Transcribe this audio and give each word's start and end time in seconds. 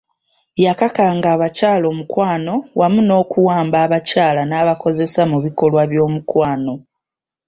Yakakanga 0.65 1.27
abakyala 1.35 1.85
omukwano 1.93 2.53
wamu 2.79 2.99
n'okuwamba 3.03 3.77
abakyala 3.85 4.41
n'abakozesa 4.45 5.21
mu 5.31 5.37
bikolwa 5.45 5.81
by'omukwano. 5.91 6.73